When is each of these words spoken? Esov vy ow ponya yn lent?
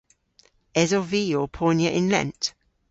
Esov 0.81 1.05
vy 1.11 1.23
ow 1.39 1.47
ponya 1.57 1.89
yn 1.99 2.07
lent? 2.13 2.43